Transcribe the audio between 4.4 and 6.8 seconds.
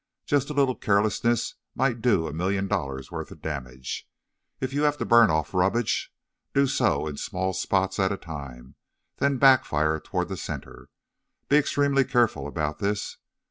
If you have to burn off the rubbish, do